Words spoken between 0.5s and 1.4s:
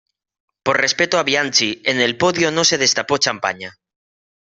Por respeto a